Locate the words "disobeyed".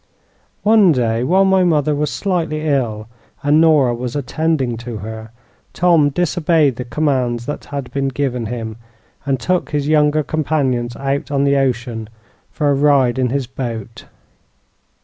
6.09-6.77